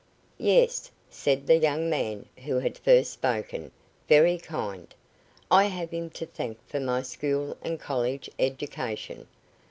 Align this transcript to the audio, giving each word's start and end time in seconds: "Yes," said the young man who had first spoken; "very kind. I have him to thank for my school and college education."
"Yes," 0.39 0.89
said 1.11 1.45
the 1.45 1.57
young 1.59 1.87
man 1.87 2.25
who 2.45 2.57
had 2.57 2.75
first 2.79 3.11
spoken; 3.11 3.69
"very 4.09 4.39
kind. 4.39 4.95
I 5.51 5.65
have 5.65 5.91
him 5.91 6.09
to 6.09 6.25
thank 6.25 6.57
for 6.67 6.79
my 6.79 7.03
school 7.03 7.55
and 7.61 7.79
college 7.79 8.27
education." 8.39 9.27